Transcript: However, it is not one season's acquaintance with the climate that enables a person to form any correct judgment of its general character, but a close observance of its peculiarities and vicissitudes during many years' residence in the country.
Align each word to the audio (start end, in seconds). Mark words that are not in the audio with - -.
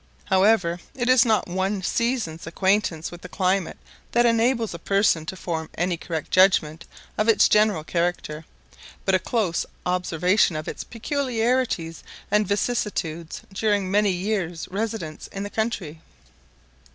However, 0.25 0.79
it 0.95 1.07
is 1.09 1.25
not 1.25 1.47
one 1.47 1.83
season's 1.83 2.47
acquaintance 2.47 3.11
with 3.11 3.21
the 3.21 3.29
climate 3.29 3.77
that 4.13 4.25
enables 4.25 4.73
a 4.73 4.79
person 4.79 5.27
to 5.27 5.35
form 5.35 5.69
any 5.77 5.95
correct 5.95 6.31
judgment 6.31 6.85
of 7.19 7.29
its 7.29 7.47
general 7.47 7.83
character, 7.83 8.43
but 9.05 9.13
a 9.13 9.19
close 9.19 9.63
observance 9.85 10.49
of 10.53 10.67
its 10.67 10.83
peculiarities 10.83 12.03
and 12.31 12.47
vicissitudes 12.47 13.43
during 13.53 13.91
many 13.91 14.09
years' 14.09 14.67
residence 14.71 15.27
in 15.27 15.43
the 15.43 15.51
country. 15.51 16.01